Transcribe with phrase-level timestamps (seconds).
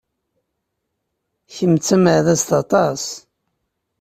[1.53, 3.03] Kemm d tameɛdazt aṭas!